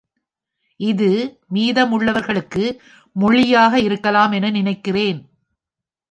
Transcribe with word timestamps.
இது 0.79 1.09
மீதமுள்ளவர்களுக்கு 1.53 2.63
மொழியாக 3.15 3.79
இருக்கலாம் 3.79 4.31
என 4.31 4.49
நினைக்கிறேன். 4.49 5.19